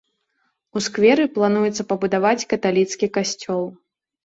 [0.79, 3.63] У скверы плануецца пабудаваць каталіцкі касцёл.